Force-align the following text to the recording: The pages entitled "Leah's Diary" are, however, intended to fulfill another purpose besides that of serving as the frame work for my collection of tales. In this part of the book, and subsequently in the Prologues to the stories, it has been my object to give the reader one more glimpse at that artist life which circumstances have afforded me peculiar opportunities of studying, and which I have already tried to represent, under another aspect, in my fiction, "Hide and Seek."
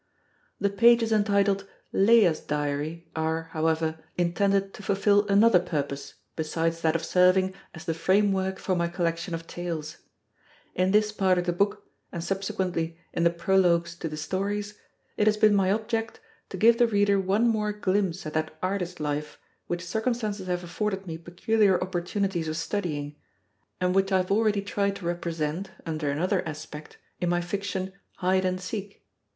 The 0.59 0.71
pages 0.71 1.11
entitled 1.11 1.67
"Leah's 1.93 2.39
Diary" 2.39 3.07
are, 3.15 3.49
however, 3.51 3.99
intended 4.17 4.73
to 4.73 4.81
fulfill 4.81 5.27
another 5.27 5.59
purpose 5.59 6.15
besides 6.35 6.81
that 6.81 6.95
of 6.95 7.05
serving 7.05 7.53
as 7.75 7.85
the 7.85 7.93
frame 7.93 8.31
work 8.33 8.57
for 8.57 8.75
my 8.75 8.87
collection 8.87 9.35
of 9.35 9.45
tales. 9.45 9.97
In 10.73 10.89
this 10.89 11.11
part 11.11 11.37
of 11.37 11.45
the 11.45 11.53
book, 11.53 11.83
and 12.11 12.23
subsequently 12.23 12.97
in 13.13 13.23
the 13.23 13.29
Prologues 13.29 13.93
to 13.97 14.09
the 14.09 14.17
stories, 14.17 14.73
it 15.17 15.27
has 15.27 15.37
been 15.37 15.53
my 15.53 15.71
object 15.71 16.19
to 16.49 16.57
give 16.57 16.79
the 16.79 16.87
reader 16.87 17.19
one 17.19 17.47
more 17.47 17.71
glimpse 17.71 18.25
at 18.25 18.33
that 18.33 18.57
artist 18.63 18.99
life 18.99 19.37
which 19.67 19.85
circumstances 19.85 20.47
have 20.47 20.63
afforded 20.63 21.05
me 21.05 21.19
peculiar 21.19 21.79
opportunities 21.79 22.47
of 22.47 22.57
studying, 22.57 23.17
and 23.79 23.93
which 23.93 24.11
I 24.11 24.17
have 24.17 24.31
already 24.31 24.63
tried 24.63 24.95
to 24.95 25.05
represent, 25.05 25.69
under 25.85 26.09
another 26.09 26.41
aspect, 26.47 26.97
in 27.19 27.29
my 27.29 27.39
fiction, 27.41 27.93
"Hide 28.15 28.45
and 28.45 28.59
Seek." 28.59 29.05